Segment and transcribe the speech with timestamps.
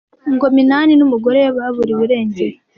[0.33, 2.55] Ngo Minani n’umugore we baburiwe irengero.